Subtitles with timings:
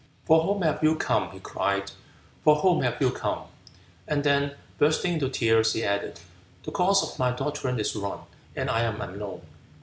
[0.25, 1.91] "For whom have you come?" he cried,
[2.43, 3.43] "for whom have you come?"
[4.07, 6.19] and then, bursting into tears, he added,
[6.63, 8.21] "The course of my doctrine is run,
[8.55, 9.41] and I am unknown."